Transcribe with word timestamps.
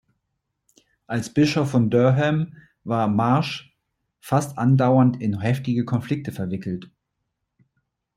Als 1.05 1.31
Bischof 1.31 1.69
von 1.69 1.91
Durham 1.91 2.55
war 2.83 3.07
Marsh 3.07 3.77
fast 4.19 4.57
andauernd 4.57 5.21
in 5.21 5.41
heftige 5.41 5.85
Konflikte 5.85 6.31
verwickelt. 6.31 6.89